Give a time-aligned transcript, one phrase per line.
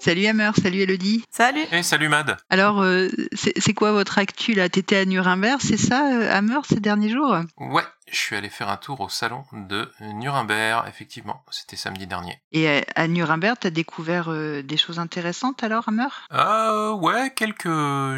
[0.00, 1.24] Salut Hammer, salut Elodie.
[1.30, 1.64] Salut.
[1.72, 2.36] Et salut Mad.
[2.50, 4.68] Alors, euh, c'est c'est quoi votre actu là?
[4.68, 7.36] T'étais à Nuremberg, c'est ça, euh, Hammer, ces derniers jours?
[7.58, 11.42] Ouais, je suis allé faire un tour au salon de Nuremberg, effectivement.
[11.50, 12.40] C'était samedi dernier.
[12.52, 17.68] Et à, Nuremberg, t'as découvert euh, des choses intéressantes alors, Hammer Euh, ouais, quelques,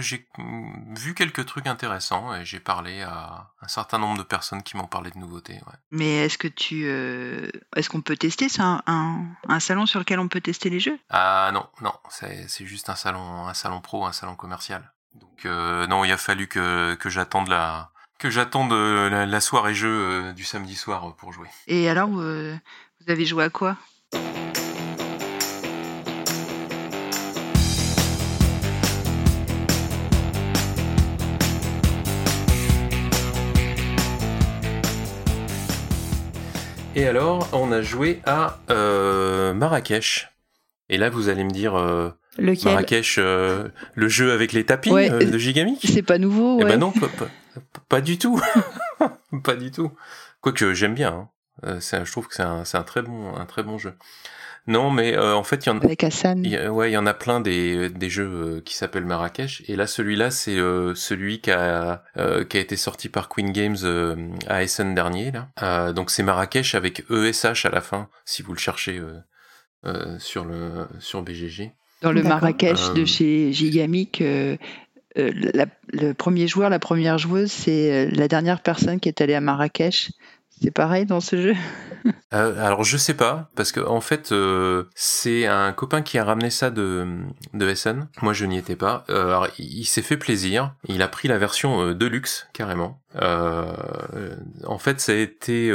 [0.00, 0.26] j'ai
[0.96, 4.86] vu quelques trucs intéressants et j'ai parlé à un certain nombre de personnes qui m'ont
[4.86, 5.54] parlé de nouveautés.
[5.54, 5.78] Ouais.
[5.90, 8.48] Mais est-ce que tu, euh, est-ce qu'on peut tester?
[8.48, 10.98] C'est un, un, un salon sur lequel on peut tester les jeux?
[11.10, 14.92] Ah non, non, c'est c'est juste un salon, un salon pro, un salon commercial.
[15.14, 19.40] Donc euh, non, il a fallu que que j'attende la que j'attende euh, la, la
[19.40, 21.48] soirée jeu euh, du samedi soir euh, pour jouer.
[21.66, 22.54] Et alors, euh,
[23.00, 23.78] vous avez joué à quoi?
[36.96, 40.28] Et alors, on a joué à euh, Marrakech.
[40.88, 42.72] Et là, vous allez me dire euh, Lequel?
[42.72, 45.86] Marrakech, euh, le jeu avec les tapis Ouais, euh, de Gigamic?
[45.88, 46.92] C'est pas nouveau, Eh ben non,
[47.88, 48.40] pas, du tout.
[49.44, 49.92] pas du tout.
[50.40, 51.12] Quoique j'aime bien.
[51.12, 51.28] hein.
[51.64, 53.94] Euh, c'est un- je trouve que c'est un, très bon, un très bon jeu.
[54.66, 55.84] Non, mais euh, en fait, il y en a.
[55.84, 56.42] Avec Hassan.
[56.44, 59.04] il y a- ouais, il y en a plein des, des jeux euh, qui s'appellent
[59.06, 59.62] Marrakech.
[59.68, 63.52] Et là, celui-là, c'est euh, celui qui a, euh, qui a été sorti par Queen
[63.52, 65.32] Games euh, à Essen dernier.
[65.32, 65.48] Là.
[65.62, 69.18] Euh, donc c'est Marrakech avec ESH à la fin, si vous le cherchez euh,
[69.86, 71.72] euh, sur, le, sur BGG.
[72.02, 72.22] Dans le.
[72.22, 74.22] Marrakech Euh, de chez Gigamic,
[75.18, 75.30] euh,
[75.92, 79.40] le premier joueur, la première joueuse, c'est euh, la dernière personne qui est allée à
[79.40, 80.12] Marrakech.
[80.62, 81.54] C'est pareil dans ce jeu?
[82.32, 86.24] Euh, alors je sais pas parce que en fait euh, c'est un copain qui a
[86.24, 88.08] ramené ça de de Essen.
[88.22, 89.04] Moi je n'y étais pas.
[89.10, 90.74] Euh, alors il, s'est fait plaisir.
[90.86, 93.00] Il a pris la version euh, deluxe carrément.
[93.16, 93.74] Euh,
[94.14, 95.72] euh, en fait ça a été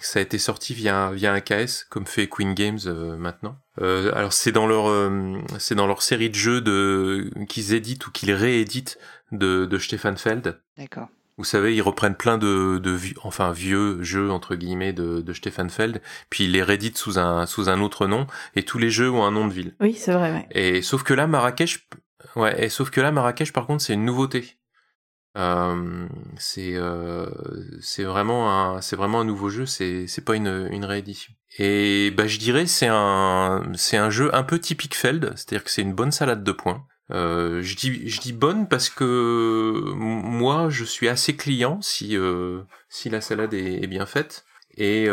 [0.00, 2.80] ça a été sorti via via un KS comme fait Queen Games
[3.16, 3.56] maintenant.
[3.80, 8.06] Euh, alors c'est dans leur euh, c'est dans leur série de jeux de qu'ils éditent
[8.06, 8.98] ou qu'ils rééditent
[9.32, 10.60] de de Stefan Feld.
[10.78, 11.08] D'accord.
[11.36, 15.32] Vous savez, ils reprennent plein de, de vi- enfin vieux jeux entre guillemets de, de
[15.32, 18.90] Stefan Feld, puis ils les rééditent sous un sous un autre nom, et tous les
[18.90, 19.74] jeux ont un nom de ville.
[19.80, 20.46] Oui, c'est vrai, ouais.
[20.52, 21.88] Et sauf que là, Marrakech,
[22.36, 24.56] ouais, et sauf que là, Marrakech, par contre, c'est une nouveauté.
[25.36, 27.26] C'est euh,
[27.80, 29.66] c'est vraiment un c'est vraiment un nouveau jeu.
[29.66, 31.32] C'est c'est pas une une réédition.
[31.58, 35.70] Et bah je dirais c'est un c'est un jeu un peu typique Feld, c'est-à-dire que
[35.70, 36.86] c'est une bonne salade de points.
[37.10, 42.16] Euh, je dis je dis bonne parce que moi je suis assez client si
[42.88, 44.44] si la salade est, bien faite
[44.76, 45.06] et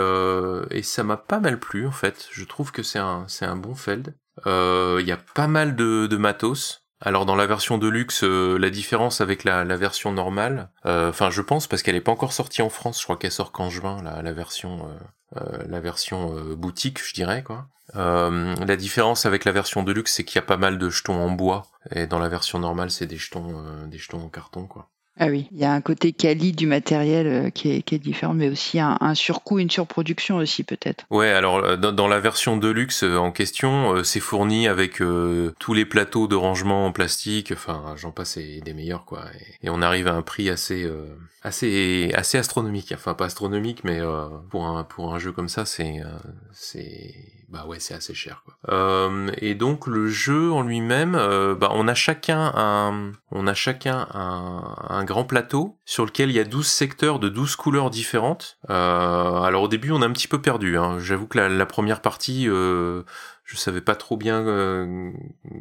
[0.72, 2.28] et ça m'a pas mal plu en fait.
[2.32, 4.16] Je trouve que c'est un c'est un bon Feld.
[4.46, 6.81] Il y a pas mal de de matos.
[7.04, 11.10] Alors dans la version de luxe, euh, la différence avec la, la version normale, euh,
[11.10, 13.52] enfin je pense parce qu'elle est pas encore sortie en France, je crois qu'elle sort
[13.52, 17.68] qu'en juin la, la version euh, euh, la version euh, boutique, je dirais quoi.
[17.96, 21.16] La différence avec la version de luxe, c'est qu'il y a pas mal de jetons
[21.16, 24.91] en bois et dans la version normale, c'est des jetons des jetons en carton quoi.
[25.20, 28.00] Ah oui, il y a un côté quali du matériel euh, qui, est, qui est
[28.00, 31.06] différent, mais aussi un, un surcoût, une surproduction aussi peut-être.
[31.10, 35.02] Ouais, alors euh, dans, dans la version Deluxe euh, en question, euh, c'est fourni avec
[35.02, 39.26] euh, tous les plateaux de rangement en plastique, enfin j'en passe et des meilleurs quoi.
[39.62, 41.06] Et, et on arrive à un prix assez euh,
[41.44, 42.94] assez assez astronomique.
[42.96, 46.18] Enfin pas astronomique, mais euh, pour un pour un jeu comme ça, c'est euh,
[46.54, 47.14] c'est
[47.52, 48.56] bah ouais c'est assez cher quoi.
[48.70, 53.54] Euh, et donc le jeu en lui-même, euh, bah on a chacun un on a
[53.54, 57.90] chacun un, un grand plateau sur lequel il y a 12 secteurs de 12 couleurs
[57.90, 58.58] différentes.
[58.70, 60.78] Euh, alors au début on est un petit peu perdu.
[60.78, 61.00] Hein.
[61.00, 63.04] J'avoue que la, la première partie, euh,
[63.44, 65.12] je savais pas trop bien euh,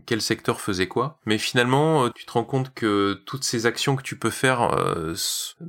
[0.07, 1.19] quel secteur faisait quoi.
[1.27, 4.73] Mais finalement, euh, tu te rends compte que toutes ces actions que tu peux faire,
[4.73, 5.15] euh,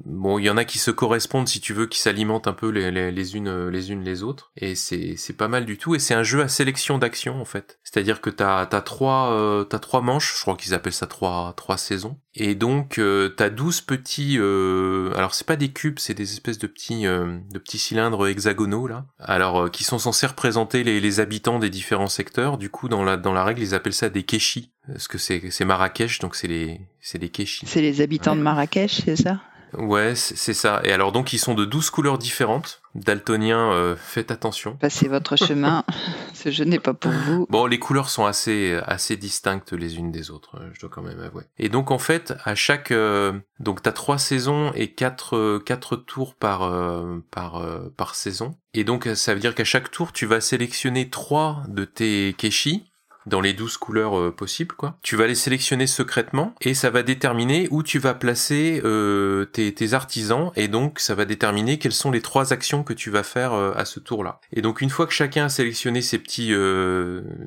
[0.06, 2.70] bon, il y en a qui se correspondent si tu veux, qui s'alimentent un peu
[2.70, 4.52] les, les, les unes les unes les autres.
[4.58, 5.96] Et c'est pas mal du tout.
[5.96, 7.80] Et c'est un jeu à sélection d'actions en fait.
[7.84, 10.36] C'est-à-dire que t'as t'as trois euh, t'as trois manches.
[10.38, 12.18] Je crois qu'ils appellent ça trois trois saisons.
[12.34, 16.60] Et donc euh, t'as 12 petits euh, alors c'est pas des cubes, c'est des espèces
[16.60, 19.06] de petits euh, de petits cylindres hexagonaux là.
[19.20, 22.58] Alors euh, qui sont censés représenter les, les habitants des différents secteurs.
[22.58, 25.50] Du coup dans la dans la règle, ils appellent ça des kéchis parce que c'est
[25.50, 27.66] c'est Marrakech donc c'est les c'est kéchis.
[27.66, 29.40] C'est les habitants de Marrakech, c'est ça?
[29.78, 30.82] Ouais, c'est ça.
[30.84, 32.82] Et alors donc ils sont de 12 couleurs différentes.
[32.94, 34.76] Daltoniens, euh, faites attention.
[34.76, 35.86] Passez votre chemin,
[36.34, 37.48] ce jeu n'est pas pour vous.
[37.50, 41.02] Bon, les couleurs sont assez assez distinctes les unes des autres, euh, je dois quand
[41.02, 41.44] même avouer.
[41.58, 45.96] Et donc en fait, à chaque euh, donc t'as trois saisons et quatre euh, quatre
[45.96, 48.56] tours par euh, par euh, par saison.
[48.74, 52.91] Et donc ça veut dire qu'à chaque tour, tu vas sélectionner trois de tes kéchis
[53.26, 54.98] dans les 12 couleurs euh, possibles, quoi.
[55.04, 59.94] Tu vas les sélectionner secrètement et ça va déterminer où tu vas placer euh, tes,
[59.94, 63.54] artisans et donc ça va déterminer quelles sont les trois actions que tu vas faire
[63.54, 64.40] euh, à ce tour-là.
[64.54, 66.54] Et donc une fois que chacun a sélectionné ces petits,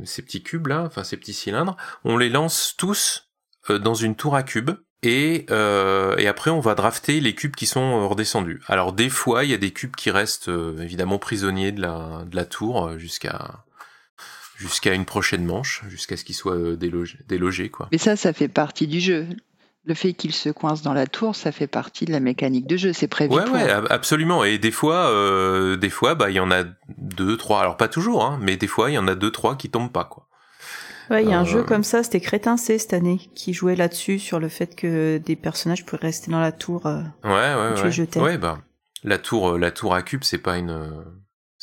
[0.04, 3.30] ces petits cubes là, enfin ces petits cylindres, on les lance tous
[3.68, 4.72] dans une tour à cubes
[5.02, 8.60] et, après on va drafter les cubes qui sont redescendus.
[8.66, 10.50] Alors des fois il y a des cubes qui restent
[10.80, 13.63] évidemment prisonniers de la tour jusqu'à
[14.56, 17.88] jusqu'à une prochaine manche, jusqu'à ce qu'il soit euh, délogé, délogé, quoi.
[17.92, 19.26] Mais ça, ça fait partie du jeu.
[19.86, 22.76] Le fait qu'il se coince dans la tour, ça fait partie de la mécanique de
[22.76, 23.34] jeu, c'est prévu.
[23.34, 24.42] Ouais, ouais, absolument.
[24.42, 26.64] Et des fois, euh, des fois, bah, il y en a
[26.96, 27.60] deux, trois.
[27.60, 29.92] Alors pas toujours, hein, mais des fois, il y en a deux, trois qui tombent
[29.92, 30.26] pas, quoi.
[31.10, 33.52] Ouais, il y a un jeu euh, comme ça, c'était Crétin C cette année, qui
[33.52, 36.86] jouait là-dessus sur le fait que des personnages pourraient rester dans la tour.
[36.86, 38.20] ouais, ouais, ouais.
[38.20, 38.60] Ouais, bah,
[39.02, 41.04] la tour, la tour à cube, c'est pas une,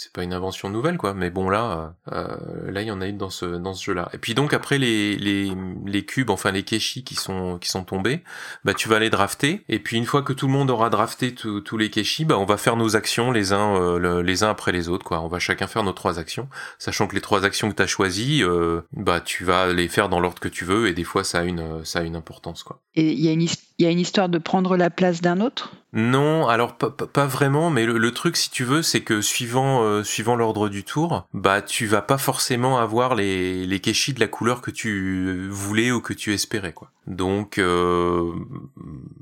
[0.02, 3.08] c'est pas une invention nouvelle quoi mais bon là euh, là il y en a
[3.08, 5.52] une dans ce dans ce jeu là et puis donc après les les
[5.86, 8.24] les cubes enfin les keshi qui sont qui sont tombés
[8.66, 9.64] bah tu vas les drafter.
[9.70, 12.46] Et puis une fois que tout le monde aura drafté tous les keshi bah on
[12.46, 15.22] va faire nos actions les uns euh, les uns après les autres quoi.
[15.22, 16.48] On va chacun faire nos trois actions.
[16.80, 20.10] Sachant que les trois actions que tu as choisies euh, bah tu vas les faire
[20.10, 22.64] dans l'ordre que tu veux et des fois ça a une ça a une importance
[22.64, 22.82] quoi.
[22.96, 23.42] Et il y a une
[23.82, 25.74] il y a une histoire de prendre la place d'un autre?
[25.94, 30.38] Non, alors pas, vraiment, mais le, truc, si tu veux, c'est que suivant euh, suivant
[30.38, 34.72] l'ordre du tour, bah tu vas pas forcément avoir les les de la couleur que
[34.72, 36.92] tu voulais ou que tu espérais, quoi.
[37.08, 38.32] Donc, euh,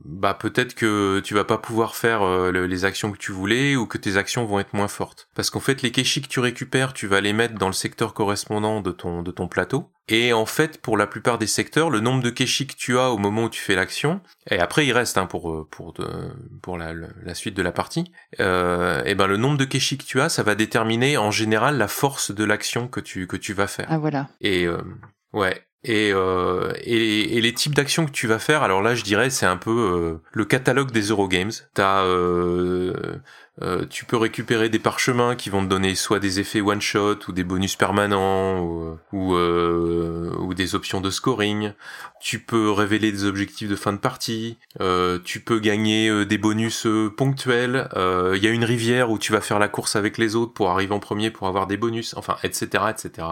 [0.06, 3.88] bah peut-être que tu vas pas pouvoir faire euh, les actions que tu voulais ou
[3.88, 5.27] que tes actions vont être moins fortes.
[5.33, 8.13] Parce qu'en fait, les kéchis que tu récupères, tu vas les mettre dans le secteur
[8.13, 9.89] correspondant de ton de ton plateau.
[10.09, 13.12] Et en fait, pour la plupart des secteurs, le nombre de kéchis que tu as
[13.12, 15.94] au moment où tu fais l'action, et après il reste hein, pour euh, pour
[16.62, 20.04] pour la, la, suite de la partie, euh, et ben le nombre de kéchis que
[20.04, 23.54] tu as, ça va déterminer en général la force de l'action que tu que tu
[23.54, 23.88] vas faire.
[23.90, 24.30] Ah voilà.
[24.42, 24.81] Et euh,
[25.34, 25.66] ouais.
[25.86, 29.30] Et, euh, et, et, les types d'actions que tu vas faire, alors là je dirais
[29.30, 31.51] c'est un peu euh, le catalogue des Eurogames.
[31.74, 32.04] T'as
[33.61, 36.81] euh, euh, tu peux récupérer des parchemins qui vont te donner soit des effets one
[36.81, 41.73] shot ou des bonus permanents ou, ou, euh, ou des options de scoring.
[42.19, 44.57] Tu peux révéler des objectifs de fin de partie.
[44.81, 47.89] Euh, tu peux gagner euh, des bonus euh, ponctuels.
[47.95, 50.69] Il y a une rivière où tu vas faire la course avec les autres pour
[50.69, 52.13] arriver en premier pour avoir des bonus.
[52.17, 53.27] Enfin, etc., etc.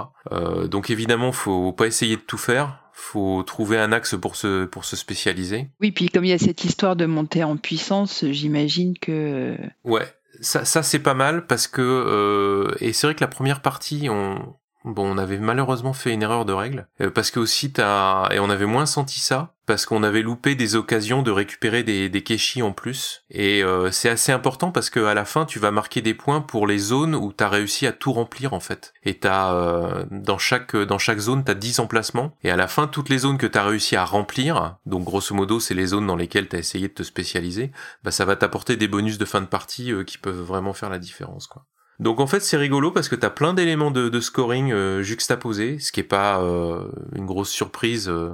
[0.70, 4.84] donc évidemment, faut pas essayer de tout faire faut trouver un axe pour se, pour
[4.84, 5.68] se spécialiser.
[5.80, 9.56] Oui, puis comme il y a cette histoire de monter en puissance, j'imagine que...
[9.84, 10.08] Ouais,
[10.42, 11.82] ça, ça c'est pas mal parce que...
[11.82, 14.56] Euh, et c'est vrai que la première partie, on,
[14.88, 18.40] Bon, on avait malheureusement fait une erreur de règle, euh, parce que aussi t'as et
[18.40, 22.24] on avait moins senti ça, parce qu'on avait loupé des occasions de récupérer des, des
[22.62, 23.24] en plus.
[23.30, 26.42] Et euh, c'est assez important parce que à la fin, tu vas marquer des points
[26.42, 28.94] pour les zones où t'as réussi à tout remplir en fait.
[29.04, 32.36] Et t'as euh, dans chaque dans chaque zone, t'as 10 emplacements.
[32.44, 35.60] Et à la fin, toutes les zones que t'as réussi à remplir, donc grosso modo,
[35.60, 37.72] c'est les zones dans lesquelles t'as essayé de te spécialiser,
[38.04, 41.00] bah ça va t'apporter des bonus de fin de partie qui peuvent vraiment faire la
[41.00, 41.66] différence, quoi.
[42.00, 45.92] Donc en fait c'est rigolo parce que t'as plein d'éléments de, scoring euh, juxtaposés, ce
[45.92, 48.34] qui est pas euh, une grosse surprise euh,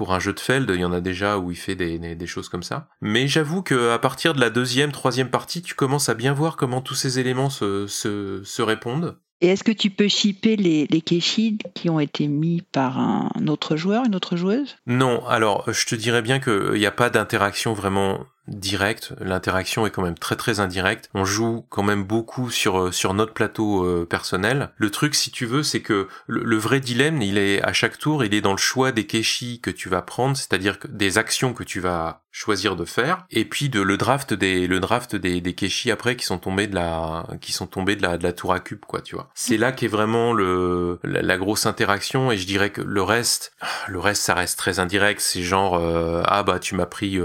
[0.00, 2.26] pour un jeu de Feld, il y en a déjà où il fait des, des,
[2.26, 2.88] choses comme ça.
[3.02, 6.56] Mais j'avoue que à partir de la deuxième, troisième partie, tu commences à bien voir
[6.56, 9.18] comment tous ces éléments se, se, se répondent.
[9.42, 13.76] Et est-ce que tu peux shipper les, les qui ont été mis par un autre
[13.76, 14.78] joueur, une autre joueuse?
[14.86, 19.90] Non, alors je te dirais bien qu'il n'y a pas d'interaction vraiment direct, l'interaction est
[19.90, 21.08] quand même très très indirecte.
[21.14, 24.70] On joue quand même beaucoup sur euh, sur notre plateau euh, personnel.
[24.76, 28.24] Le truc, si tu veux, c'est que le, vrai dilemme, il est à chaque tour,
[28.24, 31.64] il est dans le choix des kéchis que tu vas prendre, c'est-à-dire des actions que
[31.64, 35.54] tu vas choisir de faire, et puis de le draft des le draft des des
[35.54, 38.52] kéchis après qui sont tombés de la qui sont tombés de la de la tour
[38.52, 39.30] à cube, quoi, tu vois.
[39.34, 43.52] C'est là qu'est vraiment le la, grosse interaction, et je dirais que le reste,
[43.88, 45.20] le reste, ça reste très indirect.
[45.20, 47.18] C'est genre euh, ah bah tu m'as pris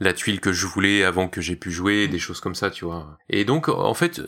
[0.00, 2.84] la tuile que je voulais avant que j'ai pu jouer, des choses comme ça, tu
[2.84, 3.18] vois.
[3.28, 4.20] Et donc, en fait,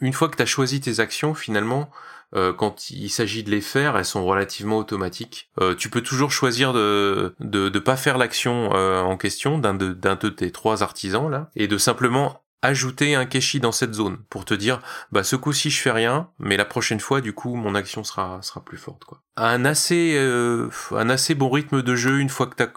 [0.00, 1.90] une fois que tu as choisi tes actions, finalement,
[2.36, 5.50] euh, quand il s'agit de les faire, elles sont relativement automatiques.
[5.60, 9.74] Euh, tu peux toujours choisir de de, de pas faire l'action euh, en question d'un
[9.74, 13.94] de, d'un de tes trois artisans là, et de simplement ajouter un keshi dans cette
[13.94, 14.80] zone pour te dire
[15.12, 18.40] bah ce coup-ci je fais rien mais la prochaine fois du coup mon action sera
[18.42, 19.22] sera plus forte quoi.
[19.36, 22.68] Un assez euh, un assez bon rythme de jeu une fois que t'as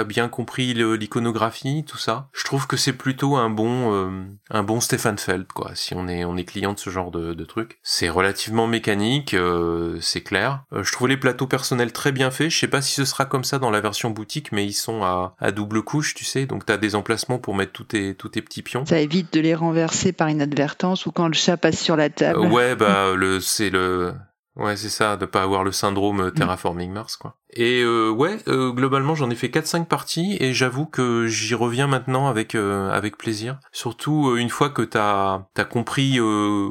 [0.00, 4.62] as bien compris l'iconographie tout ça je trouve que c'est plutôt un bon euh, un
[4.62, 7.44] bon Stefan Feld quoi si on est on est client de ce genre de, de
[7.44, 7.78] truc.
[7.82, 10.64] C'est relativement mécanique euh, c'est clair.
[10.72, 12.50] Je trouve les plateaux personnels très bien faits.
[12.50, 15.02] Je sais pas si ce sera comme ça dans la version boutique mais ils sont
[15.02, 16.46] à, à double couche tu sais.
[16.46, 18.84] Donc t'as des emplacements pour mettre tous tes tous tes petits pions.
[18.84, 22.40] Ça évite de les renverser par inadvertance ou quand le chat passe sur la table?
[22.40, 24.14] Ouais bah le c'est le
[24.56, 27.36] Ouais, c'est ça, de pas avoir le syndrome terraforming Mars, quoi.
[27.54, 31.86] Et euh, ouais, euh, globalement, j'en ai fait 4-5 parties et j'avoue que j'y reviens
[31.86, 33.58] maintenant avec euh, avec plaisir.
[33.72, 36.70] Surtout euh, une fois que t'as as compris, euh,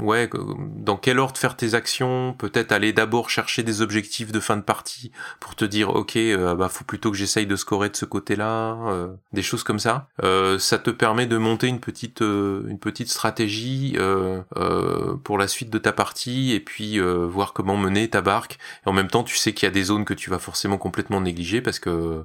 [0.00, 0.30] ouais,
[0.76, 2.34] dans quel ordre faire tes actions.
[2.38, 6.18] Peut-être aller d'abord chercher des objectifs de fin de partie pour te dire, ok,
[6.56, 8.76] bah faut plutôt que j'essaye de scorer de ce côté-là,
[9.32, 10.08] des choses comme ça.
[10.58, 13.96] ça te permet de monter une petite une petite stratégie
[15.24, 18.58] pour la suite de ta partie et puis voir comment mener ta barque.
[18.84, 20.78] Et en même temps, tu sais qu'il y a des zones que tu vas forcément
[20.78, 22.24] complètement négliger parce que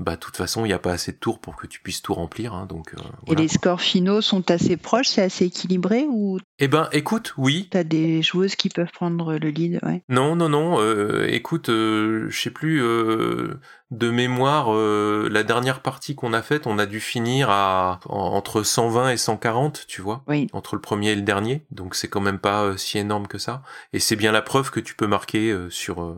[0.00, 2.02] bah de toute façon il n'y a pas assez de tours pour que tu puisses
[2.02, 2.98] tout remplir hein, donc euh,
[3.28, 7.68] et les scores finaux sont assez proches c'est assez équilibré ou eh ben écoute oui.
[7.70, 10.02] t'as des joueuses qui peuvent prendre le lead ouais.
[10.08, 13.60] Non non non euh, écoute euh, je sais plus euh,
[13.98, 18.62] de mémoire, euh, la dernière partie qu'on a faite, on a dû finir à entre
[18.62, 20.48] 120 et 140, tu vois, oui.
[20.52, 21.64] entre le premier et le dernier.
[21.70, 23.62] Donc c'est quand même pas euh, si énorme que ça.
[23.92, 26.14] Et c'est bien la preuve que tu peux marquer euh, sur,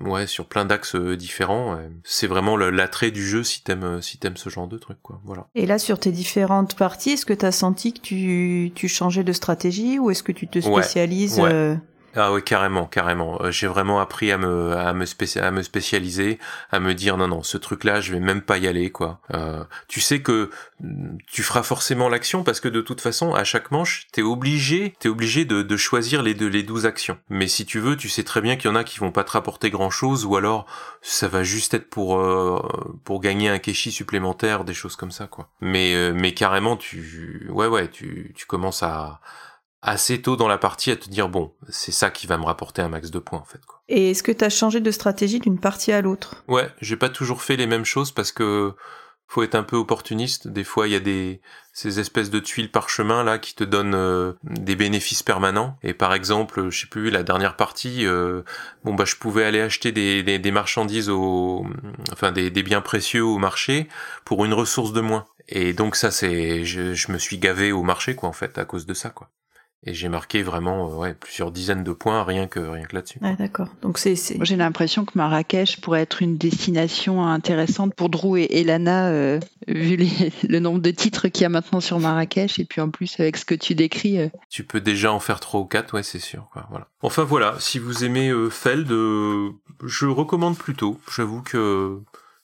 [0.00, 1.78] ouais, sur plein d'axes différents.
[2.04, 5.20] C'est vraiment l'attrait du jeu si t'aimes si t'aimes ce genre de truc, quoi.
[5.24, 5.46] Voilà.
[5.54, 9.32] Et là, sur tes différentes parties, est-ce que t'as senti que tu tu changeais de
[9.32, 11.78] stratégie ou est-ce que tu te spécialises ouais.
[12.16, 13.40] Ah oui, carrément, carrément.
[13.42, 16.38] Euh, j'ai vraiment appris à me à me, spécialiser,
[16.72, 19.20] à me dire non non, ce truc-là, je vais même pas y aller quoi.
[19.32, 20.50] Euh, tu sais que
[20.80, 24.94] mm, tu feras forcément l'action parce que de toute façon, à chaque manche, t'es obligé,
[24.98, 27.18] t'es obligé de, choisir les deux les douze actions.
[27.28, 29.24] Mais si tu veux, tu sais très bien qu'il y en a qui vont pas
[29.24, 30.66] te rapporter grand chose ou alors
[31.02, 32.60] ça va juste être pour euh,
[33.04, 35.48] pour gagner un keshi supplémentaire, des choses comme ça quoi.
[35.60, 39.20] Mais euh, mais carrément, tu ouais ouais, tu tu commences à
[39.82, 42.82] assez tôt dans la partie à te dire bon, c'est ça qui va me rapporter
[42.82, 43.64] un max de points en fait.
[43.64, 43.82] Quoi.
[43.88, 46.42] Et est-ce que tu as changé de stratégie d'une partie à l'autre?
[46.48, 48.74] Ouais, j'ai pas toujours fait les mêmes choses parce que
[49.26, 50.48] faut être un peu opportuniste.
[50.48, 51.40] Des fois, il y a des
[51.72, 55.78] ces espèces de tuiles parchemin là qui te donnent euh, des bénéfices permanents.
[55.84, 58.42] Et par exemple, je sais plus la dernière partie, euh,
[58.84, 61.64] bon bah je pouvais aller acheter des, des, des marchandises au,
[62.12, 63.88] enfin des, des biens précieux au marché
[64.24, 65.26] pour une ressource de moins.
[65.48, 68.64] Et donc ça c'est, je, je me suis gavé au marché quoi en fait à
[68.64, 69.30] cause de ça quoi.
[69.86, 73.18] Et j'ai marqué vraiment euh, ouais, plusieurs dizaines de points rien que rien que là-dessus.
[73.22, 73.68] Ah, d'accord.
[73.80, 79.08] Donc c'est j'ai l'impression que Marrakech pourrait être une destination intéressante pour Drew et Elana
[79.08, 82.82] euh, vu les, le nombre de titres qu'il y a maintenant sur Marrakech et puis
[82.82, 84.18] en plus avec ce que tu décris.
[84.18, 84.28] Euh...
[84.50, 86.86] Tu peux déjà en faire trois ou quatre, ouais, c'est sûr quoi, voilà.
[87.00, 91.00] Enfin voilà, si vous aimez euh, Feld, je recommande plutôt.
[91.10, 91.98] J'avoue que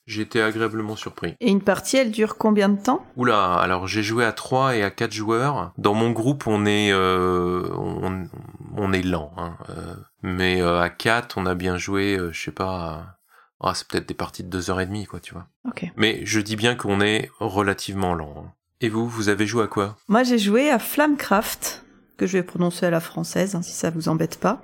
[0.07, 1.35] j'ai été agréablement surpris.
[1.41, 3.05] Et une partie, elle dure combien de temps?
[3.17, 5.73] Oula, alors j'ai joué à 3 et à 4 joueurs.
[5.79, 8.29] Dans mon groupe, on est euh, on,
[8.77, 9.57] on, est lent, hein.
[9.71, 13.19] Euh, mais euh, à 4, on a bien joué, je sais pas,
[13.61, 15.49] ah, c'est peut-être des parties de 2 heures et demie, quoi, tu vois.
[15.67, 15.87] Ok.
[15.97, 18.35] Mais je dis bien qu'on est relativement lent.
[18.39, 18.53] Hein.
[18.81, 19.97] Et vous, vous avez joué à quoi?
[20.09, 21.85] Moi, j'ai joué à Flamecraft,
[22.17, 24.63] que je vais prononcer à la française, hein, si ça vous embête pas.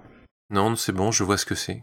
[0.50, 1.82] Non, c'est bon, je vois ce que c'est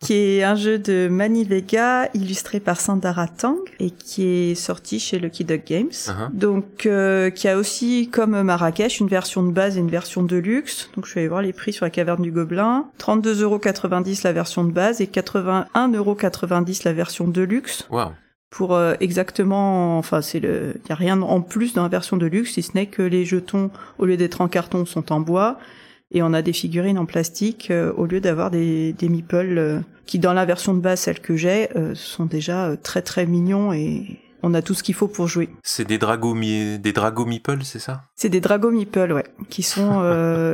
[0.00, 4.98] qui est un jeu de Manny Vega illustré par Sandara Tang et qui est sorti
[4.98, 5.86] chez Lucky Duck Games.
[5.86, 6.30] Uh -huh.
[6.32, 10.36] Donc euh, qui a aussi comme Marrakech une version de base et une version de
[10.36, 10.90] luxe.
[10.94, 12.86] Donc je vais aller voir les prix sur la caverne du Gobelin.
[12.98, 17.86] 32,90€ la version de base et 81,90€ la version de luxe.
[17.90, 18.12] Wow.
[18.50, 22.26] Pour euh, exactement, enfin c'est le, y a rien en plus dans la version de
[22.26, 25.58] luxe si ce n'est que les jetons au lieu d'être en carton sont en bois
[26.10, 29.80] et on a des figurines en plastique euh, au lieu d'avoir des, des meeples euh,
[30.06, 33.72] qui dans la version de base celle que j'ai euh, sont déjà très très mignons
[33.72, 35.48] et on a tout ce qu'il faut pour jouer.
[35.64, 38.02] C'est des dragos des dragos meeples, c'est ça?
[38.14, 40.00] C'est des dragos meeples, ouais, qui sont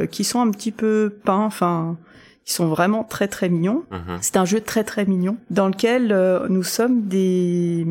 [0.10, 1.98] qui sont un petit peu peints, enfin
[2.46, 3.84] ils sont vraiment très très mignons.
[3.90, 4.18] -hmm.
[4.22, 6.16] C'est un jeu très très mignon dans lequel
[6.48, 7.86] nous sommes des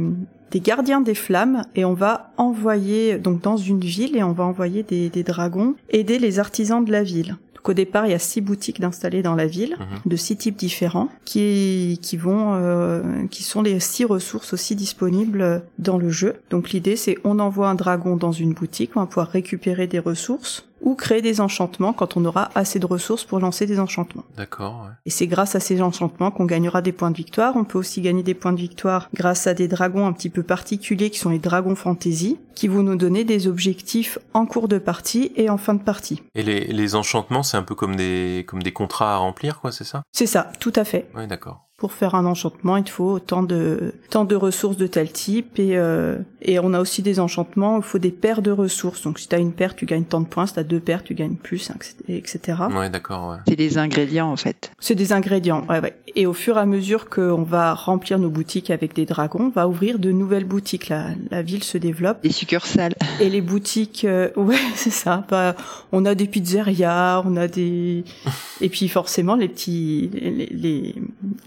[0.53, 4.43] des gardiens des flammes et on va envoyer donc dans une ville et on va
[4.43, 8.19] envoyer des, des dragons aider les artisans de la ville qu'au départ il y a
[8.19, 9.99] six boutiques d'installer dans la ville Mhm.
[10.05, 15.63] de six types différents qui qui vont euh, qui sont les six ressources aussi disponibles
[15.79, 16.35] dans le jeu.
[16.49, 19.99] Donc l'idée c'est on envoie un dragon dans une boutique, on va pouvoir récupérer des
[19.99, 24.23] ressources ou créer des enchantements quand on aura assez de ressources pour lancer des enchantements.
[24.37, 24.91] D'accord, ouais.
[25.05, 27.55] Et c'est grâce à ces enchantements qu'on gagnera des points de victoire.
[27.55, 30.43] On peut aussi gagner des points de victoire grâce à des dragons un petit peu
[30.43, 34.77] particuliers qui sont les dragons fantasy, qui vont nous donner des objectifs en cours de
[34.77, 36.21] partie et en fin de partie.
[36.35, 39.71] Et les, les enchantements, c'est un peu comme des, comme des contrats à remplir, quoi,
[39.71, 40.03] c'est ça?
[40.11, 41.07] C'est ça, tout à fait.
[41.15, 41.65] Ouais, d'accord.
[41.83, 45.59] Pour faire un enchantement, il te faut tant de tant de ressources de tel type
[45.59, 49.01] et euh, et on a aussi des enchantements, il faut des paires de ressources.
[49.01, 50.79] Donc si tu as une paire, tu gagnes tant de points, si tu as deux
[50.79, 51.69] paires, tu gagnes plus,
[52.07, 52.57] etc.
[52.73, 53.37] Ouais, d'accord, ouais.
[53.49, 54.71] C'est des ingrédients en fait.
[54.79, 55.93] C'est des ingrédients, ouais, ouais.
[56.15, 59.49] Et au fur et à mesure qu'on va remplir nos boutiques avec des dragons, on
[59.49, 60.87] va ouvrir de nouvelles boutiques.
[60.87, 62.21] La, la ville se développe.
[62.21, 62.93] Des succursales.
[63.19, 65.25] Et les boutiques, euh, ouais, c'est ça.
[65.29, 65.55] Bah,
[65.91, 68.05] on a des pizzerias, on a des,
[68.61, 70.95] et puis forcément les petits, les, les,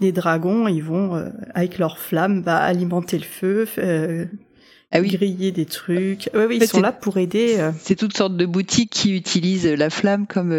[0.01, 0.26] les dragons,
[0.67, 4.25] ils vont euh, avec leurs flammes bah, alimenter le feu, euh,
[4.91, 5.09] ah oui.
[5.09, 6.29] griller des trucs.
[6.33, 7.55] Ouais, oui, ils sont là pour aider.
[7.59, 7.71] Euh.
[7.79, 10.51] C'est toutes sortes de boutiques qui utilisent la flamme comme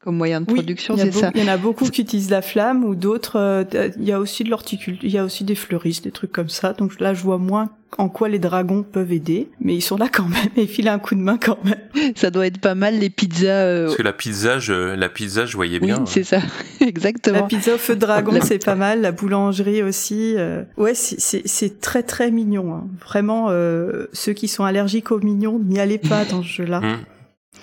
[0.00, 1.30] comme moyen de production, c'est ça.
[1.34, 3.66] Il y en a beaucoup qui utilisent la flamme ou d'autres.
[3.98, 6.48] il y a aussi de l'horticulture, il y a aussi des fleuristes, des trucs comme
[6.48, 6.72] ça.
[6.72, 10.08] Donc là, je vois moins en quoi les dragons peuvent aider, mais ils sont là
[10.12, 11.78] quand même et filent un coup de main quand même.
[12.16, 13.48] Ça doit être pas mal les pizzas.
[13.48, 16.00] Euh, Parce que la pizza, je, la pizza, je voyais bien.
[16.00, 16.40] Oui, c'est ça,
[16.80, 17.40] exactement.
[17.40, 19.00] La pizza au feu de dragon, c'est pas mal.
[19.00, 20.34] La boulangerie aussi.
[20.36, 20.64] Euh...
[20.76, 22.74] Ouais, c'est très très mignon.
[22.74, 22.86] Hein.
[23.04, 26.82] Vraiment, euh, ceux qui sont allergiques aux mignons, n'y allez pas dans ce jeu-là.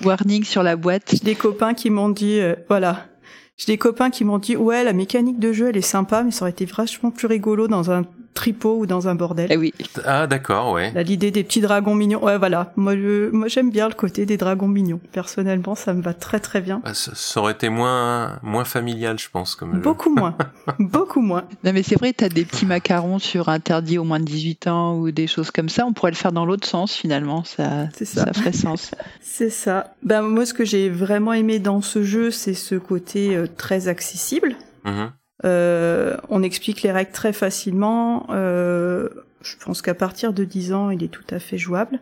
[0.03, 1.03] Warning sur la boîte.
[1.11, 3.05] J'ai des copains qui m'ont dit, euh, voilà.
[3.57, 6.31] J'ai des copains qui m'ont dit, ouais, la mécanique de jeu, elle est sympa, mais
[6.31, 8.03] ça aurait été vachement plus rigolo dans un
[8.35, 9.47] tripot ou dans un bordel.
[9.49, 9.73] Eh oui.
[10.05, 10.91] Ah d'accord, ouais.
[11.03, 12.23] L'idée des petits dragons mignons.
[12.23, 12.71] Ouais, voilà.
[12.75, 14.99] Moi, je, moi, j'aime bien le côté des dragons mignons.
[15.11, 16.81] Personnellement, ça me va très très bien.
[16.83, 20.35] Bah, ça, aurait été moins moins familial, je pense, comme beaucoup moins,
[20.79, 21.45] beaucoup moins.
[21.63, 24.97] Non, mais c'est vrai, t'as des petits macarons sur interdit au moins de 18 ans
[24.97, 25.85] ou des choses comme ça.
[25.85, 27.43] On pourrait le faire dans l'autre sens finalement.
[27.45, 28.05] Ça, ça.
[28.05, 28.91] ça ferait sens.
[29.21, 29.93] c'est ça.
[30.03, 33.87] Ben moi, ce que j'ai vraiment aimé dans ce jeu, c'est ce côté euh, très
[33.87, 34.55] accessible.
[34.83, 35.05] Mmh.
[35.43, 38.27] Euh, on explique les règles très facilement.
[38.29, 39.09] Euh,
[39.41, 41.99] je pense qu'à partir de 10 ans, il est tout à fait jouable.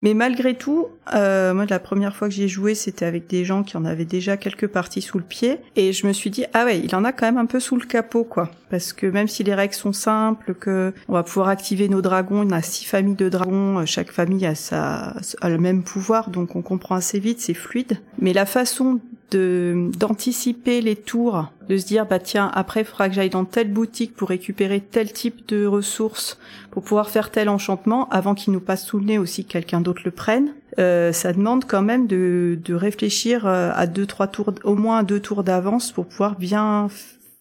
[0.00, 3.44] Mais malgré tout, euh, moi la première fois que j'y ai joué, c'était avec des
[3.44, 6.44] gens qui en avaient déjà quelques parties sous le pied, et je me suis dit
[6.54, 9.06] ah ouais, il en a quand même un peu sous le capot quoi, parce que
[9.06, 12.62] même si les règles sont simples, que on va pouvoir activer nos dragons, y a
[12.62, 16.94] six familles de dragons, chaque famille a sa a le même pouvoir, donc on comprend
[16.94, 17.98] assez vite, c'est fluide.
[18.20, 23.08] Mais la façon de d'anticiper les tours, de se dire bah tiens après il faudra
[23.08, 26.38] que j'aille dans telle boutique pour récupérer tel type de ressources
[26.70, 29.80] pour pouvoir faire tel enchantement avant qu'il nous passe sous le nez aussi que quelqu'un
[29.80, 30.54] d'autre le prenne.
[30.78, 35.02] Euh, ça demande quand même de, de réfléchir euh, à deux trois tours au moins
[35.02, 36.88] deux tours d'avance pour pouvoir bien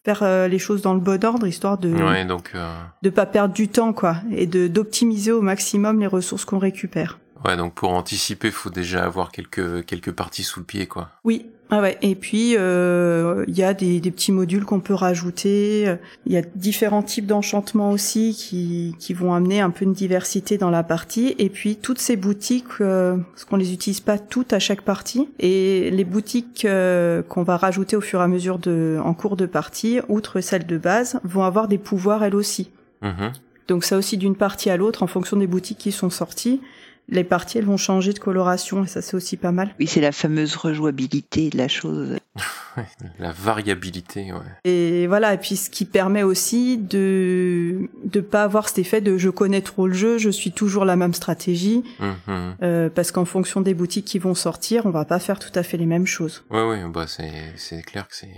[0.04, 2.74] faire euh, les choses dans le bon ordre histoire de ouais, donc euh...
[3.04, 7.20] de pas perdre du temps quoi et de d'optimiser au maximum les ressources qu'on récupère.
[7.46, 11.10] Ouais, donc pour anticiper, faut déjà avoir quelques quelques parties sous le pied, quoi.
[11.24, 11.98] Oui, ah ouais.
[12.02, 15.96] Et puis il euh, y a des, des petits modules qu'on peut rajouter.
[16.26, 20.58] Il y a différents types d'enchantements aussi qui qui vont amener un peu une diversité
[20.58, 21.36] dans la partie.
[21.40, 25.28] Et puis toutes ces boutiques, euh, parce qu'on les utilise pas toutes à chaque partie,
[25.40, 29.36] et les boutiques euh, qu'on va rajouter au fur et à mesure de en cours
[29.36, 32.70] de partie, outre celles de base, vont avoir des pouvoirs elles aussi.
[33.02, 33.28] Mmh.
[33.68, 36.62] Donc ça aussi d'une partie à l'autre en fonction des boutiques qui sont sorties
[37.10, 39.74] les parties elles vont changer de coloration et ça c'est aussi pas mal.
[39.80, 42.18] Oui, c'est la fameuse rejouabilité de la chose.
[43.20, 44.40] la variabilité, ouais.
[44.66, 49.18] Et voilà, et puis ce qui permet aussi de de pas avoir cet effet de
[49.18, 52.56] je connais trop le jeu, je suis toujours la même stratégie, Mhm.
[52.62, 55.64] euh, parce qu'en fonction des boutiques qui vont sortir, on va pas faire tout à
[55.64, 56.44] fait les mêmes choses.
[56.50, 58.34] Ouais, ouais, bah c'est c'est clair que c'est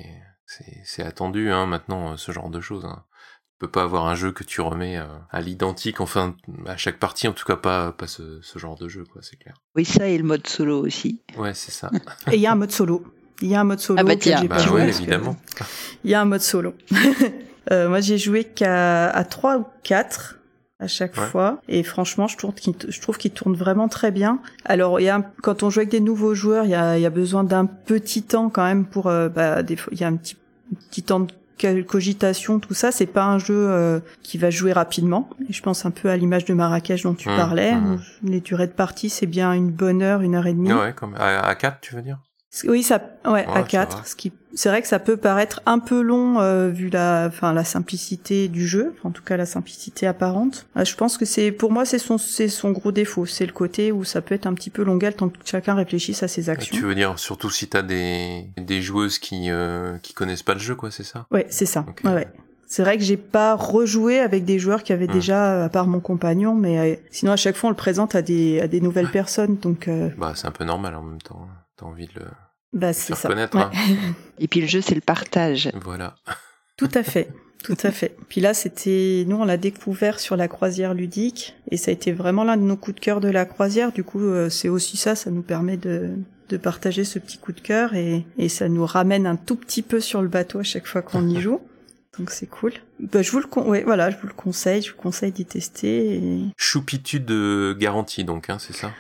[0.46, 2.86] c'est c'est attendu hein maintenant ce genre de choses.
[2.86, 3.04] Hein
[3.60, 7.28] peux pas avoir un jeu que tu remets à, à l'identique, enfin à chaque partie,
[7.28, 9.56] en tout cas pas pas ce, ce genre de jeu, quoi, c'est clair.
[9.76, 11.22] Oui, ça et le mode solo aussi.
[11.38, 11.90] Ouais, c'est ça.
[12.32, 13.04] et il y a un mode solo.
[13.42, 14.00] Il y a un mode solo.
[14.00, 15.38] Ah bah tiens, j'ai bah ouais, évidemment.
[16.04, 16.74] Il y a un mode solo.
[17.72, 20.36] euh, moi, j'ai joué qu'à à trois ou quatre
[20.82, 21.26] à chaque Ouais.
[21.28, 25.04] fois et franchement je trouve qu'il je trouve qu'il tourne vraiment très bien alors il
[25.04, 27.06] y a un- quand on joue avec des nouveaux joueurs il y a, il y
[27.06, 30.08] a besoin d'un petit temps quand même pour euh, bah, des fois il y a
[30.08, 30.38] un petit
[30.90, 31.34] petit temps de
[31.88, 35.30] cogitation tout ça c'est pas un jeu euh, qui va jouer rapidement.
[35.50, 38.02] Et je pense un peu à l'image de Marrakech dont tu parlais mmh.
[38.24, 40.74] les durées de partie c'est bien une bonne heure une heure et demie.
[40.74, 42.20] Ouais, comme à, à 4, tu veux dire?
[42.66, 43.98] Oui, ça, ouais, Ouais, à ça 4.
[44.00, 44.04] va.
[44.06, 47.54] Ce qui, c'est vrai que ça peut paraître un peu long euh, vu la, enfin
[47.54, 50.66] la simplicité du jeu, en tout cas la simplicité apparente.
[50.76, 53.54] Euh, je pense que c'est, pour moi, c'est son, c'est son gros défaut, c'est le
[53.54, 56.28] côté où ça peut être un petit peu longuet le temps que chacun réfléchisse à
[56.28, 56.76] ses actions.
[56.76, 60.60] Tu veux dire surtout si t'as des des joueuses qui euh, qui connaissent pas le
[60.60, 61.28] jeu, quoi, c'est ça?
[61.32, 61.86] Ouais, c'est ça.
[61.88, 62.02] Ok.
[62.06, 62.28] Ouais.
[62.72, 65.12] C'est vrai que j'ai pas rejoué avec des joueurs qui avaient Hmm.
[65.12, 68.14] déjà, euh, à part mon compagnon, mais euh, sinon à chaque fois on le présente
[68.14, 71.20] à des, à des nouvelles personnes, donc euh, Bah, c'est un peu normal en même
[71.22, 71.42] temps.
[71.44, 71.54] hein.
[71.80, 72.26] T'as envie de le
[72.74, 73.30] bah faire c'est ça.
[73.30, 73.64] connaître, Ouais.
[73.64, 73.72] hein.
[74.38, 75.72] Et puis le jeu, c'est le partage.
[75.82, 76.16] Voilà.
[76.78, 77.30] Tout à fait,
[77.64, 78.16] tout à fait.
[78.30, 82.14] Puis là, c'était, nous, on l'a découvert sur la croisière ludique, et ça a été
[82.14, 83.92] vraiment l'un de nos coups de cœur de la croisière.
[83.92, 86.12] Du coup, euh, c'est aussi ça, ça nous permet de,
[86.48, 89.82] de partager ce petit coup de cœur, et, et ça nous ramène un tout petit
[89.82, 91.60] peu sur le bateau à chaque fois qu'on y joue.
[92.18, 92.72] Donc c'est cool.
[93.00, 93.68] Bah, je vous le con...
[93.68, 96.16] ouais, voilà, je vous le conseille, je vous conseille d'y tester.
[96.16, 96.40] Et...
[96.56, 97.30] Choupitude
[97.78, 98.92] garantie donc, hein, c'est ça?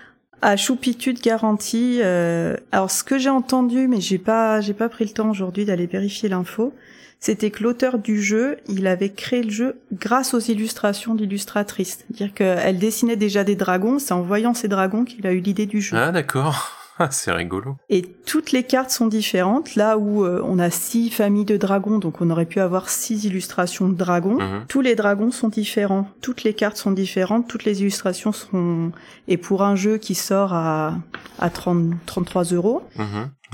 [0.42, 2.00] À choupitude garantie.
[2.02, 5.66] Euh, alors ce que j'ai entendu, mais j'ai pas j'ai pas pris le temps aujourd'hui
[5.66, 6.74] d'aller vérifier l'info,
[7.20, 12.00] c'était que l'auteur du jeu, il avait créé le jeu grâce aux illustrations d'illustratrices.
[12.08, 15.66] C'est-à-dire qu'elle dessinait déjà des dragons, c'est en voyant ces dragons qu'il a eu l'idée
[15.66, 15.98] du jeu.
[15.98, 16.79] Ah d'accord.
[17.12, 17.78] C'est rigolo.
[17.90, 19.76] Et toutes les cartes sont différentes.
[19.76, 23.26] Là où euh, on a six familles de dragons, donc on aurait pu avoir six
[23.26, 24.40] illustrations de dragons.
[24.40, 24.66] Mhm.
[24.68, 26.08] Tous les dragons sont différents.
[26.22, 27.48] Toutes les cartes sont différentes.
[27.48, 28.92] Toutes les illustrations sont.
[29.28, 30.96] Et pour un jeu qui sort à
[31.40, 32.84] à 30, 33 euros,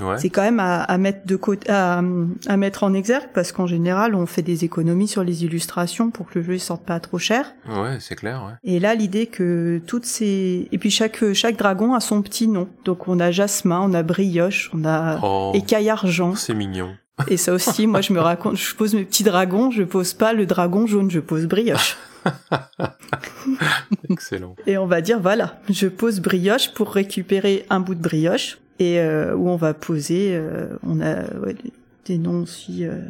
[0.00, 0.18] mhm.
[0.18, 2.02] C'est quand même à, à mettre de côté, à,
[2.46, 6.28] à, mettre en exergue parce qu'en général, on fait des économies sur les illustrations pour
[6.28, 7.54] que le jeu ne sorte pas trop cher.
[7.68, 8.42] Ouais, c'est clair.
[8.44, 8.52] Ouais.
[8.64, 12.68] Et là, l'idée que toutes ces et puis chaque chaque dragon a son petit nom.
[12.84, 16.34] Donc on a Jasmin, on a Brioche, on a oh, Écaille Argent.
[16.34, 16.94] C'est mignon.
[17.28, 20.34] Et ça aussi, moi, je me raconte, je pose mes petits dragons, je pose pas
[20.34, 21.96] le dragon jaune, je pose Brioche.
[24.10, 24.56] Excellent.
[24.66, 29.00] Et on va dire voilà, je pose brioche pour récupérer un bout de brioche et
[29.00, 30.30] euh, où on va poser.
[30.32, 31.56] Euh, on a ouais,
[32.04, 32.84] des, noms aussi.
[32.84, 33.00] Euh,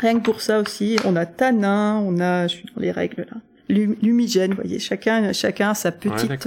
[0.00, 3.26] rien que pour ça aussi, on a tanin, on a, je suis dans les règles
[3.30, 3.38] là.
[3.68, 6.46] Lumigène, vous voyez, chacun, chacun a sa petite,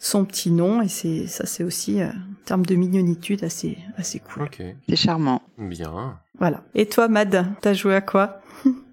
[0.00, 2.10] son petit nom, et c'est ça, c'est aussi en
[2.44, 4.48] termes de mignonitude assez, assez cool.
[4.88, 5.42] C'est charmant.
[5.58, 6.18] Bien.
[6.40, 6.64] Voilà.
[6.74, 8.40] Et toi, Mad, t'as joué à quoi?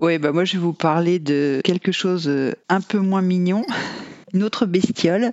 [0.01, 2.31] Oui, bah moi je vais vous parler de quelque chose
[2.69, 3.63] un peu moins mignon
[4.33, 5.31] une autre bestiole,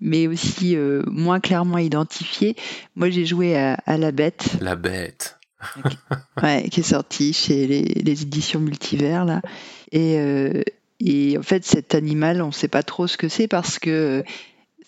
[0.00, 2.56] mais aussi euh, moins clairement identifiée.
[2.94, 4.56] Moi, j'ai joué à, La Bête.
[4.60, 5.38] La Bête.
[6.42, 9.40] ouais, qui est sortie chez les, éditions Multivers, là.
[9.92, 10.62] Et, euh,
[11.00, 14.22] et, en fait, cet animal, on ne sait pas trop ce que c'est parce que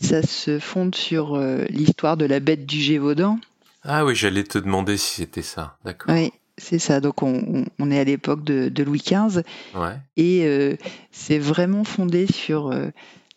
[0.00, 3.38] ça se fonde sur euh, l'histoire de la bête du Gévaudan.
[3.82, 6.14] Ah oui, j'allais te demander si c'était ça, d'accord.
[6.14, 7.00] Oui, c'est ça.
[7.00, 9.42] Donc on, on, est à l'époque de, de, Louis XV.
[9.74, 9.96] Ouais.
[10.16, 10.76] Et
[11.12, 12.72] c'est vraiment fondé sur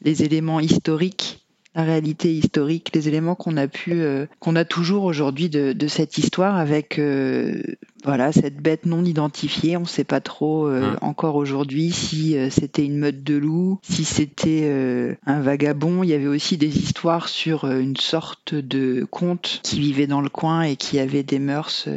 [0.02, 5.04] les éléments historiques, la réalité historique, les éléments qu'on a pu, euh, qu'on a toujours
[5.04, 7.62] aujourd'hui de, de, cette histoire avec, euh,
[8.04, 9.78] voilà, cette bête non identifiée.
[9.78, 14.04] On ne sait pas trop euh, encore aujourd'hui si c'était une meute de loups, si
[14.04, 16.04] c'était un vagabond.
[16.04, 20.30] Il y avait aussi des histoires sur une sorte de comte qui vivait dans le
[20.30, 21.88] coin et qui avait des mœurs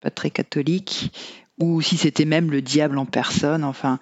[0.00, 1.12] pas très catholiques
[1.60, 3.64] ou si c'était même le diable en personne.
[3.64, 3.98] Enfin,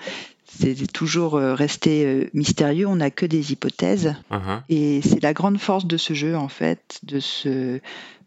[0.58, 4.14] c'est toujours euh, resté euh, mystérieux, on n'a que des hypothèses.
[4.30, 4.62] Uh-huh.
[4.68, 7.80] Et c'est la grande force de ce jeu, en fait, de se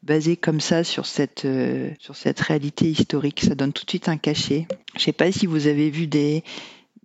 [0.04, 3.42] baser comme ça sur cette, euh, sur cette réalité historique.
[3.42, 4.68] Ça donne tout de suite un cachet.
[4.94, 6.44] Je ne sais pas si vous avez vu des,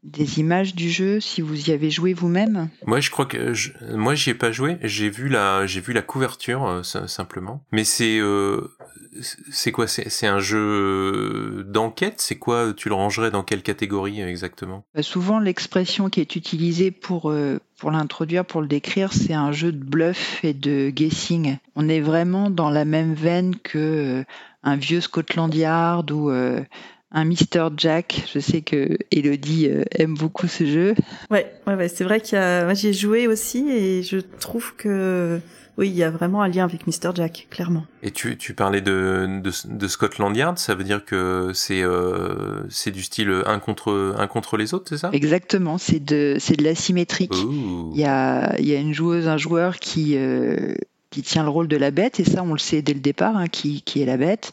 [0.02, 3.70] des images du jeu, si vous y avez joué vous-même Moi, je crois que je,
[3.94, 4.78] moi, j'y ai pas joué.
[4.82, 7.62] J'ai vu la, j'ai vu la couverture simplement.
[7.72, 8.20] Mais c'est,
[9.20, 12.20] c'est quoi C'est un jeu d'enquête?
[12.20, 14.84] C'est quoi Tu le rangerais dans quelle catégorie exactement?
[14.94, 19.52] Bah, Souvent, l'expression qui est utilisée pour, euh, pour l'introduire, pour le décrire, c'est un
[19.52, 21.58] jeu de bluff et de guessing.
[21.76, 24.24] On est vraiment dans la même veine que euh,
[24.62, 26.60] un vieux Scotland Yard ou euh,
[27.12, 27.68] un Mr.
[27.76, 28.24] Jack.
[28.32, 30.94] Je sais que Elodie aime beaucoup ce jeu.
[31.30, 32.64] Ouais, ouais, ouais c'est vrai qu'il y a.
[32.64, 35.40] Moi, j'ai joué aussi et je trouve que
[35.78, 37.12] oui, il y a vraiment un lien avec Mr.
[37.14, 37.86] Jack, clairement.
[38.02, 42.64] Et tu, tu parlais de, de, de Scotland Yard, ça veut dire que c'est euh,
[42.68, 45.10] c'est du style un contre, un contre les autres, c'est ça?
[45.12, 47.32] Exactement, c'est de, c'est de l'asymétrique.
[47.94, 50.74] Il y a, y a une joueuse, un joueur qui, euh,
[51.10, 53.36] qui tient le rôle de la bête, et ça on le sait dès le départ,
[53.36, 54.50] hein, qui, qui est la bête.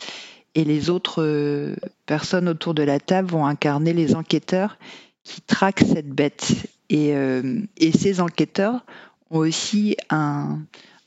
[0.53, 4.77] Et les autres euh, personnes autour de la table vont incarner les enquêteurs
[5.23, 6.53] qui traquent cette bête.
[6.91, 8.85] Et, euh, et ces enquêteurs
[9.31, 10.59] ont aussi un,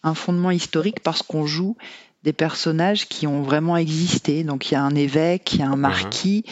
[0.09, 1.77] un fondement historique parce qu'on joue
[2.25, 4.44] des personnages qui ont vraiment existé.
[4.44, 6.44] Donc il y a un évêque, il y a un marquis,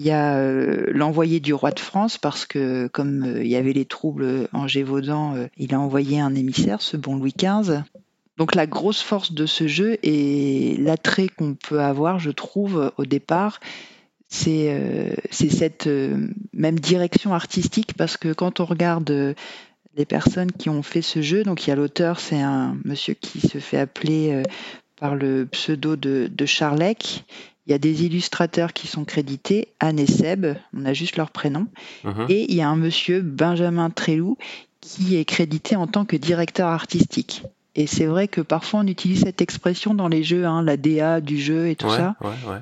[0.00, 3.56] il y a euh, l'envoyé du roi de France parce que comme euh, il y
[3.56, 7.82] avait les troubles en Gévaudan, euh, il a envoyé un émissaire, ce bon Louis XV.
[8.38, 13.04] Donc la grosse force de ce jeu et l'attrait qu'on peut avoir, je trouve, au
[13.04, 13.60] départ,
[14.28, 15.90] c'est cette
[16.54, 19.34] même direction artistique parce que quand on regarde
[19.96, 21.42] les personnes qui ont fait ce jeu.
[21.42, 24.42] Donc il y a l'auteur, c'est un monsieur qui se fait appeler euh,
[24.96, 27.24] par le pseudo de, de Charlec.
[27.66, 31.30] Il y a des illustrateurs qui sont crédités, Anne et Seb, on a juste leur
[31.30, 31.66] prénom.
[32.04, 32.26] Mhm.
[32.28, 34.36] Et il y a un monsieur, Benjamin Trelou,
[34.80, 37.42] qui est crédité en tant que directeur artistique.
[37.76, 41.20] Et c'est vrai que parfois on utilise cette expression dans les jeux, hein, la DA
[41.20, 42.16] du jeu et tout ça.
[42.20, 42.58] Ouais, ouais.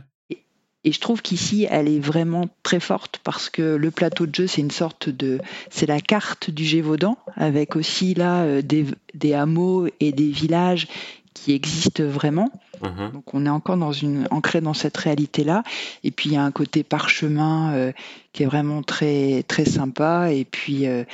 [0.88, 4.46] Et je trouve qu'ici, elle est vraiment très forte parce que le plateau de jeu,
[4.46, 9.34] c'est une sorte de, c'est la carte du Gévaudan avec aussi là euh, des, des
[9.34, 10.88] hameaux et des villages
[11.34, 12.50] qui existe vraiment.
[12.80, 13.10] Mhm.
[13.12, 15.62] Donc on est encore dans une, ancré dans cette réalité-là.
[16.04, 17.92] Et puis il y a un côté parchemin euh,
[18.32, 20.32] qui est vraiment très, très sympa.
[20.32, 21.04] Et puis euh,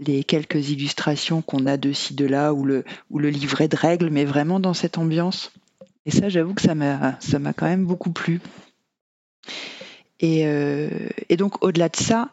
[0.00, 2.82] les quelques illustrations qu'on a de ci, de là, ou le,
[3.12, 5.52] ou le livret de règles, mais vraiment dans cette ambiance.
[6.06, 8.40] Et ça, j'avoue que ça m'a, ça m'a quand même beaucoup plu.
[10.20, 10.88] Et, euh,
[11.28, 12.30] et donc au-delà de ça,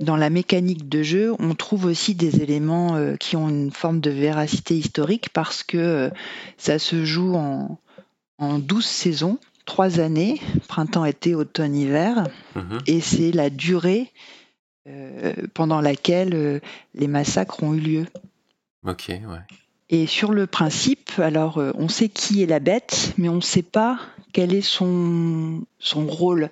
[0.00, 4.00] dans la mécanique de jeu, on trouve aussi des éléments euh, qui ont une forme
[4.00, 6.10] de véracité historique parce que euh,
[6.56, 7.78] ça se joue en,
[8.38, 12.78] en 12 saisons, trois années, printemps, été, automne, hiver, mhm.
[12.86, 14.10] et c'est la durée
[14.88, 16.60] euh, pendant laquelle
[16.94, 18.06] les massacres ont eu lieu.
[18.86, 19.40] Ok, ouais.
[19.90, 23.62] Et sur le principe, alors on sait qui est la bête, mais on ne sait
[23.62, 23.98] pas
[24.32, 26.50] quel est son, son rôle.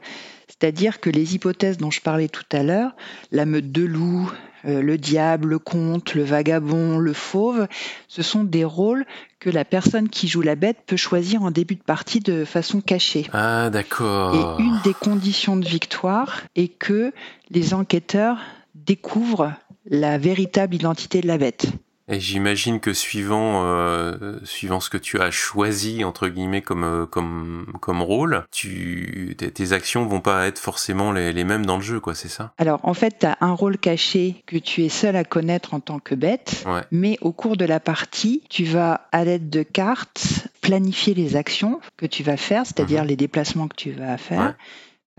[0.49, 2.93] C'est-à-dire que les hypothèses dont je parlais tout à l'heure,
[3.31, 4.31] la meute de loups,
[4.65, 7.69] euh, le diable, le comte, le vagabond, le fauve,
[8.09, 9.07] ce sont des rôles
[9.39, 12.81] que la personne qui joue la bête peut choisir en début de partie de façon
[12.81, 13.27] cachée.
[13.33, 14.59] Ah, d'accord.
[14.59, 17.13] Et une des conditions de victoire est que
[17.51, 18.39] les enquêteurs
[18.75, 19.53] découvrent
[19.89, 21.67] la véritable identité de la bête.
[22.09, 27.07] Et j'imagine que suivant euh, suivant ce que tu as choisi entre guillemets comme euh,
[27.07, 31.83] comme comme rôle, tu tes, actions vont pas être forcément les, les mêmes dans le
[31.83, 32.53] jeu, quoi, c'est ça?
[32.59, 35.81] Alors en fait, tu as un rôle caché que tu es seul à connaître en
[35.81, 40.49] tant que bête, mais au cours de la partie, tu vas à l'aide de cartes
[40.61, 43.09] planifier les actions que tu vas faire, c'est-à-dire mhm.
[43.09, 44.55] les déplacements que tu vas faire.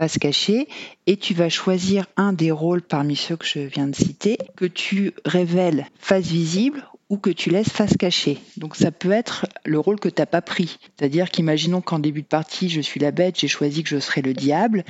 [0.00, 0.66] Va se cacher
[1.06, 4.64] et tu vas choisir un des rôles parmi ceux que je viens de citer que
[4.64, 8.38] tu révèles face visible ou que tu laisses face cachée.
[8.56, 10.78] Donc ça peut être le rôle que tu n'as pas pris.
[10.96, 14.22] C'est-à-dire qu'imaginons qu'en début de partie, je suis la bête, j'ai choisi que je serai
[14.22, 14.84] le diable,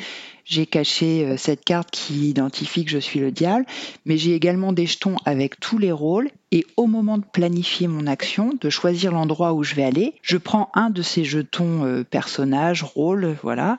[0.44, 3.64] j'ai caché euh, cette carte qui identifie que je suis le diable,
[4.04, 8.06] mais j'ai également des jetons avec tous les rôles et au moment de planifier mon
[8.06, 12.04] action, de choisir l'endroit où je vais aller, je prends un de ces jetons euh,
[12.04, 13.78] personnage, rôle, voilà,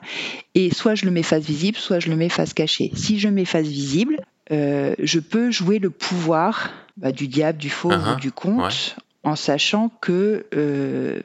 [0.56, 2.90] et soit je le mets face visible, soit je le mets face cachée.
[2.94, 7.70] Si je mets face visible, euh, je peux jouer le pouvoir bah, du diable, du
[7.70, 8.14] faux uh-huh.
[8.14, 11.20] ou du conte, en sachant que euh,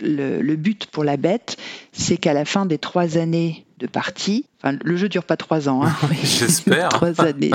[0.00, 1.56] le, but pour la bête,
[1.92, 5.68] c'est qu'à la fin des trois années de partie, enfin, le jeu dure pas trois
[5.68, 6.88] ans, hein, j'espère.
[6.90, 7.52] trois années.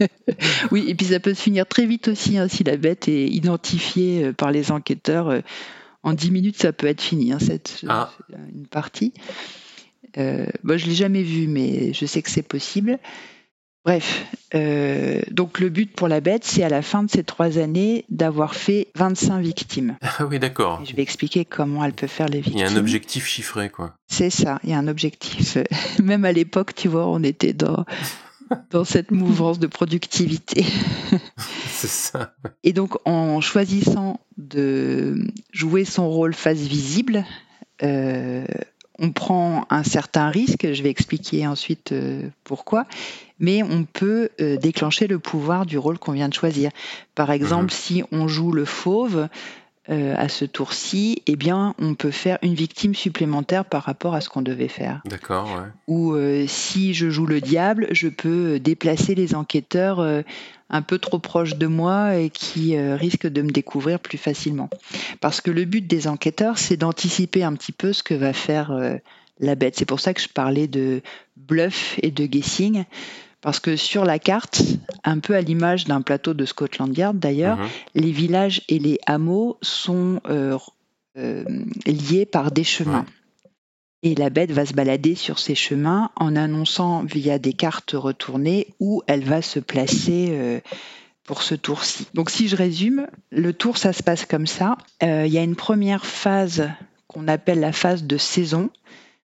[0.70, 3.26] oui, et puis ça peut se finir très vite aussi hein, si la bête est
[3.26, 5.42] identifiée euh, par les enquêteurs.
[6.02, 8.10] en dix minutes, ça peut être fini, hein, cette, ah.
[8.54, 9.12] une partie.
[10.18, 12.98] Euh, bon, je l'ai jamais vu, mais je sais que c'est possible.
[13.84, 17.58] Bref, euh, donc le but pour la bête, c'est à la fin de ces trois
[17.58, 19.96] années d'avoir fait 25 victimes.
[20.18, 20.84] Ah oui, d'accord.
[20.84, 22.58] Je vais expliquer comment elle peut faire les victimes.
[22.58, 23.94] Il y a un objectif chiffré, quoi.
[24.06, 25.56] C'est ça, il y a un objectif.
[26.02, 27.84] Même à l'époque, tu vois, on était dans,
[28.70, 30.64] dans cette mouvance de productivité.
[31.66, 32.34] c'est ça.
[32.62, 37.24] Et donc, en choisissant de jouer son rôle face visible,
[37.82, 38.44] euh,
[38.98, 42.86] on prend un certain risque, je vais expliquer ensuite euh, pourquoi,
[43.42, 46.70] mais on peut euh, déclencher le pouvoir du rôle qu'on vient de choisir.
[47.14, 47.70] Par exemple, mhm.
[47.70, 49.28] si on joue le fauve,
[49.90, 54.20] euh, à ce tour-ci, eh bien, on peut faire une victime supplémentaire par rapport à
[54.20, 55.02] ce qu'on devait faire.
[55.06, 55.68] D'accord, ouais.
[55.88, 60.00] Ou si je joue le diable, je peux déplacer les enquêteurs
[60.70, 64.70] un peu trop proches de moi et qui risquent de me découvrir plus facilement.
[65.20, 68.70] Parce que le but des enquêteurs, c'est d'anticiper un petit peu ce que va faire
[69.40, 69.74] la bête.
[69.76, 71.02] C'est pour ça que je parlais de
[71.36, 72.84] bluff et de guessing.
[73.42, 74.62] Parce que sur la carte,
[75.02, 77.68] un peu à l'image d'un plateau de Scotland Yard d'ailleurs, mhm.
[77.96, 80.56] les villages et les hameaux sont euh,
[81.18, 81.44] euh,
[81.84, 83.04] liés par des chemins.
[84.04, 88.68] Et la bête va se balader sur ces chemins en annonçant via des cartes retournées
[88.80, 90.60] où elle va se placer euh,
[91.24, 92.06] pour ce tour-ci.
[92.14, 94.76] Donc si je résume, le tour, ça se passe comme ça.
[95.02, 96.68] Il y a une première phase
[97.06, 98.70] qu'on appelle la phase de saison,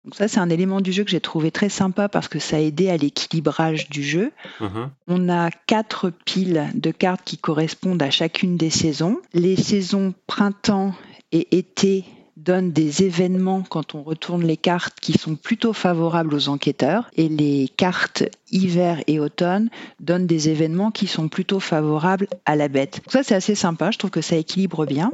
[0.05, 2.57] donc ça, c'est un élément du jeu que j'ai trouvé très sympa parce que ça
[2.57, 4.31] a aidé à l'équilibrage du jeu.
[4.61, 4.91] Mhm.
[5.07, 9.19] On a quatre piles de cartes qui correspondent à chacune des saisons.
[9.33, 10.93] Les saisons printemps
[11.31, 12.05] et été
[12.37, 17.27] donnent des événements quand on retourne les cartes qui sont plutôt favorables aux enquêteurs et
[17.27, 23.01] les cartes hiver et automne donnent des événements qui sont plutôt favorables à la bête.
[23.03, 25.11] Donc ça c'est assez sympa, je trouve que ça équilibre bien.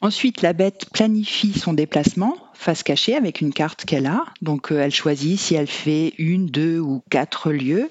[0.00, 4.24] Ensuite, la bête planifie son déplacement face cachée avec une carte qu'elle a.
[4.42, 7.90] Donc, euh, elle choisit si elle fait une, deux ou quatre lieux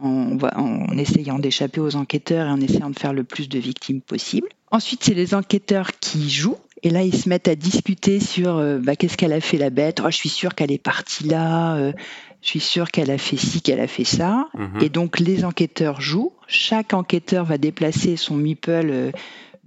[0.00, 4.00] en, en essayant d'échapper aux enquêteurs et en essayant de faire le plus de victimes
[4.00, 4.48] possible.
[4.70, 6.56] Ensuite, c'est les enquêteurs qui jouent.
[6.82, 9.70] Et là, ils se mettent à discuter sur euh, bah, qu'est-ce qu'elle a fait la
[9.70, 10.00] bête.
[10.02, 11.76] Oh, je suis sûre qu'elle est partie là.
[11.76, 11.92] Euh,
[12.40, 14.48] je suis sûre qu'elle a fait ci, qu'elle a fait ça.
[14.54, 14.82] Mhm.
[14.82, 16.32] Et donc, les enquêteurs jouent.
[16.48, 19.12] Chaque enquêteur va déplacer son meeple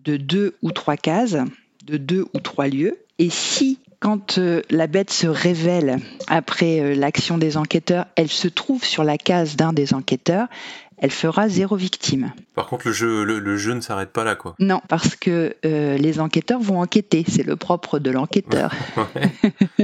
[0.04, 1.38] de deux ou trois cases
[1.86, 2.98] de deux ou trois lieux.
[3.19, 8.48] Et si quand euh, la bête se révèle après euh, l'action des enquêteurs, elle se
[8.48, 10.48] trouve sur la case d'un des enquêteurs,
[10.97, 12.31] elle fera zéro victime.
[12.53, 14.55] Par contre, le jeu, le, jeu ne s'arrête pas là, quoi.
[14.60, 17.25] Non, parce que euh, les enquêteurs vont enquêter.
[17.27, 18.73] C'est le propre de l'enquêteur.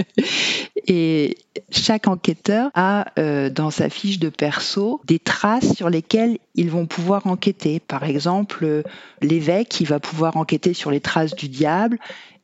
[0.88, 1.38] Et
[1.70, 3.06] chaque enquêteur a
[3.50, 7.80] dans sa fiche de perso des traces sur lesquelles ils vont pouvoir enquêter.
[7.80, 8.84] Par exemple,
[9.22, 12.00] l'évêque, il va pouvoir enquêter sur les traces du diable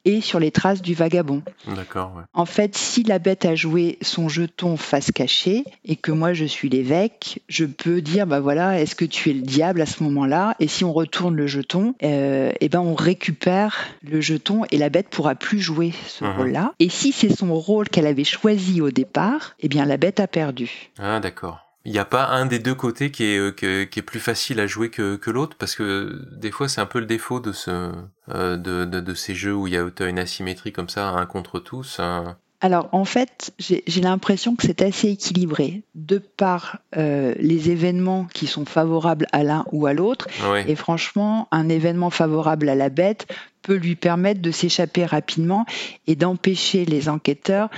[0.08, 1.44] et sur les traces du vagabond.
[1.76, 2.24] D'accord.
[2.34, 6.46] En fait, si la bête a joué son jeton face cachée et que moi je
[6.46, 10.02] suis l'évêque, je peux dire bah voilà, est-ce que tu es le diable à ce
[10.04, 10.56] moment-là?
[10.62, 14.90] Et si on retourne le jeton, euh, eh ben on récupère le jeton et la
[14.90, 16.38] bête pourra plus jouer ce mhm.
[16.38, 16.74] rôle-là.
[16.80, 20.28] Et si c'est son rôle qu'elle avait choisi au départ, eh bien la bête a
[20.28, 20.90] perdu.
[20.98, 24.04] Ah d'accord il n'y a pas un des deux côtés qui est, euh, qui est
[24.04, 27.06] plus facile à jouer que, que l'autre parce que des fois c'est un peu le
[27.06, 27.92] défaut de ce
[28.30, 31.26] euh, de, de, de, ces jeux où il y a une asymétrie comme ça un
[31.26, 32.02] contre tous
[32.60, 38.48] alors en fait, j'ai l'impression que c'est assez équilibré de par euh, les événements qui
[38.48, 40.28] sont favorables à l'un ou à l'autre.
[40.66, 43.28] Et franchement, un événement favorable à la bête
[43.62, 45.68] peut lui permettre de s'échapper rapidement
[46.08, 47.70] et d'empêcher les enquêteurs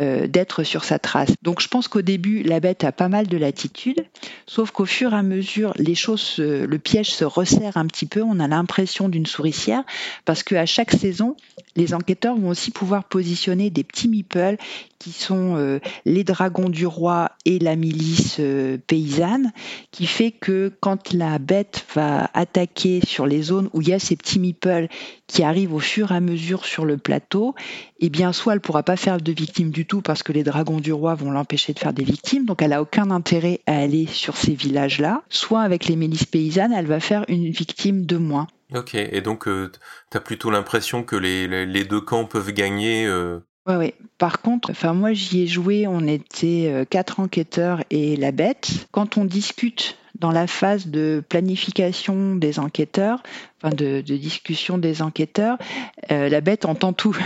[0.00, 1.32] euh, d'être sur sa trace.
[1.42, 4.06] Donc je pense qu'au début, la bête a pas mal de latitude,
[4.46, 8.22] sauf qu'au fur et à mesure, les choses, le piège se resserre un petit peu.
[8.22, 9.84] On a l'impression d'une souricière
[10.24, 11.36] parce qu'à chaque saison,
[11.76, 14.56] les enquêteurs vont aussi pouvoir positionner des petits meeples
[14.98, 19.52] qui sont euh, les dragons du roi et la milice euh, paysanne,
[19.90, 23.98] qui fait que quand la bête va attaquer sur les zones où il y a
[23.98, 24.88] ces petits meeples
[25.26, 27.54] qui arrivent au fur et à mesure sur le plateau,
[28.00, 30.80] eh bien soit elle pourra pas faire de victimes du tout parce que les dragons
[30.80, 34.06] du roi vont l'empêcher de faire des victimes, donc elle a aucun intérêt à aller
[34.06, 38.46] sur ces villages-là, soit avec les milices paysannes, elle va faire une victime de moins.
[38.74, 39.70] Ok, et donc euh,
[40.10, 43.38] tu as plutôt l'impression que les, les, deux camps peuvent gagner euh...
[43.66, 43.94] Ouais, ouais.
[44.18, 48.88] Par contre, enfin moi j'y ai joué, on était euh, quatre enquêteurs et la bête.
[48.90, 53.22] Quand on discute dans la phase de planification des enquêteurs,
[53.62, 55.58] enfin de, de discussion des enquêteurs,
[56.10, 57.16] euh, la bête entend tout.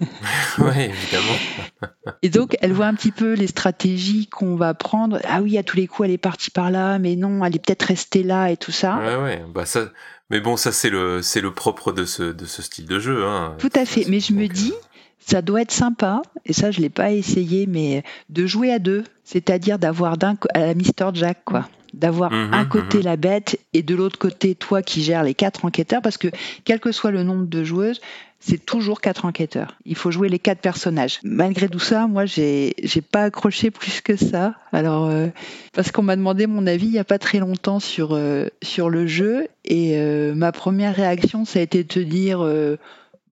[0.58, 1.90] oui, évidemment.
[2.22, 5.20] Et donc, elle voit un petit peu les stratégies qu'on va prendre.
[5.24, 7.64] Ah oui, à tous les coups, elle est partie par là, mais non, elle est
[7.64, 8.96] peut-être restée là et tout ça.
[8.98, 9.44] Ouais, ouais.
[9.52, 9.90] Bah ça,
[10.30, 13.26] mais bon, ça c'est le c'est le propre de ce de ce style de jeu.
[13.26, 13.56] Hein.
[13.58, 14.06] Tout à fait.
[14.08, 14.72] Mais je me dis,
[15.18, 19.04] ça doit être sympa, et ça je l'ai pas essayé, mais de jouer à deux,
[19.24, 23.04] c'est-à-dire d'avoir d'un à la Mister Jack quoi d'avoir mhm, un côté mhm.
[23.04, 26.28] la bête et de l'autre côté toi qui gères les quatre enquêteurs parce que
[26.64, 28.00] quel que soit le nombre de joueuses
[28.42, 29.76] c'est toujours quatre enquêteurs.
[29.84, 31.20] Il faut jouer les quatre personnages.
[31.22, 34.54] Malgré tout ça, moi, j'ai j'ai pas accroché plus que ça.
[34.72, 35.28] Alors euh,
[35.74, 38.88] parce qu'on m'a demandé mon avis il y a pas très longtemps sur euh, sur
[38.88, 42.40] le jeu et euh, ma première réaction ça a été de te dire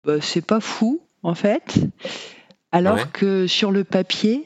[0.05, 1.79] bah, c'est pas fou en fait,
[2.71, 4.45] alors que sur le papier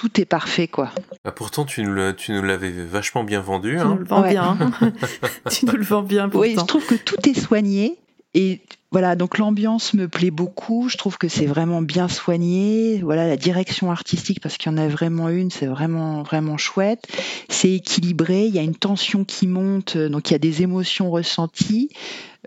[0.00, 0.90] tout est parfait quoi.
[1.26, 3.76] Bah, pourtant tu nous, tu nous l'avais vachement bien vendu.
[3.78, 4.56] Tu nous le vends bien.
[5.50, 6.30] tu nous le vends bien.
[6.30, 6.40] Pourtant.
[6.40, 7.98] Oui, je trouve que tout est soigné
[8.34, 8.60] et
[8.92, 10.88] voilà, donc l'ambiance me plaît beaucoup.
[10.88, 13.00] Je trouve que c'est vraiment bien soigné.
[13.02, 17.06] Voilà, la direction artistique, parce qu'il y en a vraiment une, c'est vraiment vraiment chouette.
[17.48, 18.46] C'est équilibré.
[18.46, 21.90] Il y a une tension qui monte, donc il y a des émotions ressenties.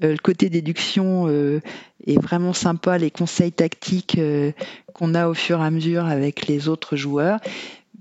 [0.04, 1.62] Euh, le côté déduction euh,
[2.06, 2.98] est vraiment sympa.
[2.98, 4.52] Les conseils tactiques euh,
[4.94, 7.40] qu'on a au fur et à mesure avec les autres joueurs,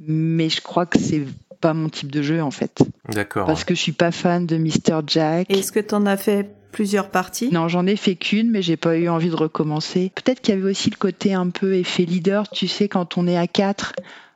[0.00, 1.24] mais je crois que c'est
[1.60, 2.82] pas mon type de jeu en fait.
[3.08, 3.46] D'accord.
[3.46, 5.50] Parce que je suis pas fan de Mr Jack.
[5.50, 8.76] Est-ce que tu en as fait plusieurs parties Non, j'en ai fait qu'une, mais j'ai
[8.76, 10.10] pas eu envie de recommencer.
[10.14, 13.28] Peut-être qu'il y avait aussi le côté un peu effet leader, tu sais, quand on
[13.28, 13.92] est à quatre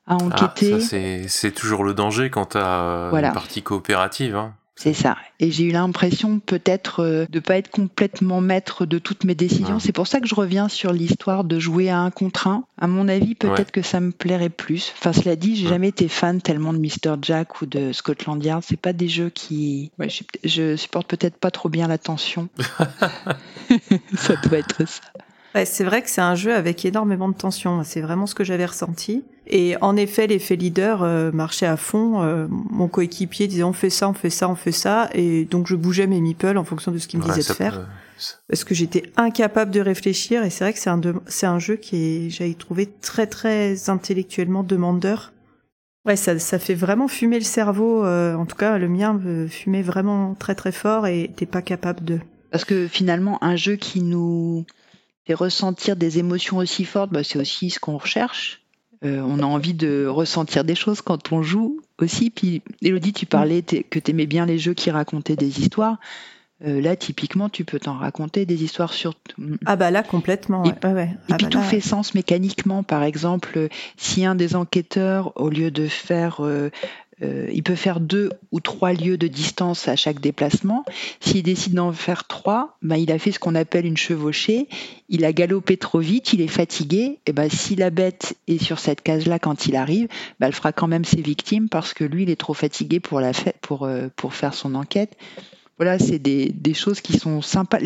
[0.07, 0.75] à ah, enquêter.
[0.75, 0.97] Ah, ça,
[1.27, 4.37] c'est toujours le danger quand tu as une partie coopérative.
[4.37, 4.55] Hein.
[4.79, 5.17] C'est ça.
[5.41, 9.79] Et j'ai eu l'impression peut-être euh, de pas être complètement maître de toutes mes décisions.
[9.79, 12.65] C'est pour ça que je reviens sur l'histoire de jouer à un contre un.
[12.79, 14.93] À mon avis, peut-être que ça me plairait plus.
[14.99, 17.17] Enfin, cela dit, j'ai jamais été fan tellement de Mr.
[17.23, 18.63] Jack ou de Scotland Yard.
[18.67, 20.09] C'est pas des jeux qui, ouais,
[20.45, 22.51] je, supporte peut-être pas trop bien la tension.
[24.15, 25.01] ça doit être ça
[25.65, 27.83] c'est vrai que c'est un jeu avec énormément de tension.
[27.85, 29.25] C'est vraiment ce que j'avais ressenti.
[29.47, 32.23] Et en effet, l'effet leader euh, marchait à fond.
[32.23, 35.69] Euh, mon coéquipier disait on fait ça, on fait ça, on fait ça, et donc
[35.69, 37.89] je bougeais mes meeples en fonction de ce qu'il me disait de faire.
[38.49, 40.43] Parce que j'étais incapable de réfléchir.
[40.43, 43.89] Et c'est vrai que c'est un c'est un jeu qui est, j'avais trouvé très très
[43.89, 45.33] intellectuellement demandeur.
[46.07, 48.05] Ouais, ça, ça fait vraiment fumer le cerveau.
[48.05, 52.05] Euh, en tout cas, le mien fumait vraiment très très fort et t'es pas capable
[52.05, 52.21] de.
[52.51, 54.65] Parce que finalement, un jeu qui nous
[55.29, 58.63] et ressentir des émotions aussi fortes, bah, c'est aussi ce qu'on recherche.
[59.05, 62.31] Euh, on a envie de ressentir des choses quand on joue aussi.
[62.31, 65.99] Puis, Elodie, tu parlais que tu aimais bien les jeux qui racontaient des histoires.
[66.65, 69.13] Euh, là, typiquement, tu peux t'en raconter des histoires sur.
[69.67, 70.65] Ah bah là, complètement.
[70.65, 72.83] Et, et ah puis bah tout fait sens mécaniquement.
[72.83, 73.69] Par exemple,
[73.99, 76.71] si un des enquêteurs, au lieu de faire euh,
[77.23, 80.85] euh, il peut faire deux ou trois lieux de distance à chaque déplacement.
[81.21, 84.69] S'il décide d'en faire trois, ben, il a fait ce qu'on appelle une chevauchée.
[85.09, 87.21] Il a galopé trop vite, il est fatigué.
[87.27, 90.09] Et ben, si la bête est sur cette case-là quand il arrive,
[90.41, 93.21] ben, elle fera quand même ses victimes parce que lui, il est trop fatigué pour,
[93.21, 95.17] la pour, euh, pour faire son enquête.
[95.79, 97.79] Voilà, c'est des, des, choses qui sont sympas.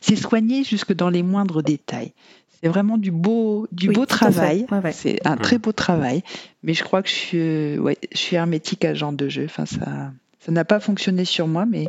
[0.00, 2.12] C'est soigné jusque dans les moindres détails.
[2.60, 4.66] C'est vraiment du beau, du beau travail.
[4.92, 6.22] C'est un très beau travail.
[6.62, 9.44] Mais je crois que je suis, ouais, je suis hermétique à ce genre de jeu.
[9.44, 11.88] Enfin, ça, ça n'a pas fonctionné sur moi, mais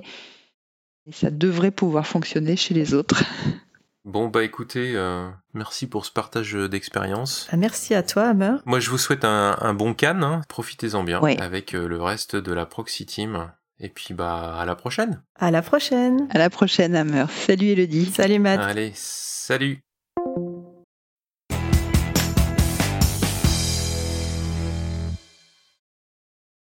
[1.11, 3.23] ça devrait pouvoir fonctionner chez les autres.
[4.07, 7.45] Bon bah écoutez, euh, merci pour ce partage d'expérience.
[7.51, 8.55] Ah, merci à toi, Hammer.
[8.65, 10.41] Moi je vous souhaite un, bon can, hein.
[10.47, 13.51] profitez-en bien avec euh, le reste de la Proxy Team.
[13.81, 15.21] Et puis bah à la prochaine.
[15.35, 16.27] À la prochaine.
[16.31, 17.25] À la prochaine, Hammer.
[17.29, 18.05] Salut Elodie.
[18.05, 18.61] Salut Matt.
[18.61, 19.83] Allez, salut.